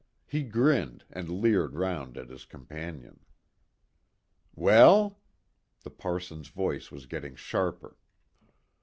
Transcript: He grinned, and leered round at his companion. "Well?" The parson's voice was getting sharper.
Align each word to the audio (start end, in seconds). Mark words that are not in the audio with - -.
He 0.25 0.41
grinned, 0.41 1.05
and 1.11 1.29
leered 1.29 1.75
round 1.75 2.17
at 2.17 2.29
his 2.29 2.43
companion. 2.45 3.19
"Well?" 4.55 5.19
The 5.83 5.91
parson's 5.91 6.47
voice 6.47 6.89
was 6.91 7.05
getting 7.05 7.35
sharper. 7.35 7.95